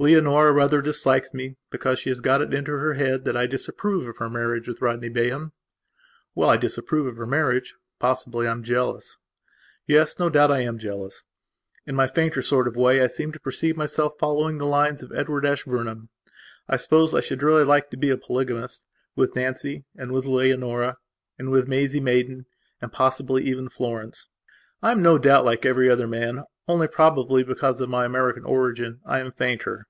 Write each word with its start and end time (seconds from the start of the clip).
Leonora 0.00 0.52
rather 0.52 0.80
dislikes 0.80 1.34
me, 1.34 1.56
because 1.70 1.98
she 1.98 2.08
has 2.08 2.20
got 2.20 2.40
it 2.40 2.54
into 2.54 2.70
her 2.70 2.94
head 2.94 3.24
that 3.24 3.36
I 3.36 3.48
disapprove 3.48 4.06
of 4.06 4.18
her 4.18 4.30
marriage 4.30 4.68
with 4.68 4.80
Rodney 4.80 5.08
Bayham. 5.08 5.50
Well, 6.36 6.48
I 6.48 6.56
disapprove 6.56 7.08
of 7.08 7.16
her 7.16 7.26
marriage. 7.26 7.74
Possibly 7.98 8.46
I 8.46 8.52
am 8.52 8.62
jealous. 8.62 9.16
Yes, 9.88 10.16
no 10.16 10.30
doubt 10.30 10.52
I 10.52 10.60
am 10.60 10.78
jealous. 10.78 11.24
In 11.84 11.96
my 11.96 12.06
fainter 12.06 12.42
sort 12.42 12.68
of 12.68 12.76
way 12.76 13.02
I 13.02 13.08
seem 13.08 13.32
to 13.32 13.40
perceive 13.40 13.76
myself 13.76 14.14
following 14.20 14.58
the 14.58 14.66
lines 14.66 15.02
of 15.02 15.10
Edward 15.10 15.44
Ashburnham. 15.44 16.08
I 16.68 16.76
suppose 16.76 17.10
that 17.10 17.16
I 17.16 17.20
should 17.20 17.42
really 17.42 17.64
like 17.64 17.90
to 17.90 17.96
be 17.96 18.10
a 18.10 18.16
polygamist; 18.16 18.84
with 19.16 19.34
Nancy, 19.34 19.84
and 19.96 20.12
with 20.12 20.26
Leonora, 20.26 20.98
and 21.40 21.50
with 21.50 21.66
Maisie 21.66 21.98
Maidan 21.98 22.46
and 22.80 22.92
possibly 22.92 23.42
even 23.42 23.64
with 23.64 23.72
Florence. 23.72 24.28
I 24.80 24.92
am 24.92 25.02
no 25.02 25.18
doubt 25.18 25.44
like 25.44 25.66
every 25.66 25.90
other 25.90 26.06
man; 26.06 26.44
only, 26.70 26.86
probably 26.86 27.42
because 27.42 27.80
of 27.80 27.88
my 27.88 28.04
American 28.04 28.44
origin 28.44 29.00
I 29.06 29.20
am 29.20 29.32
fainter. 29.32 29.86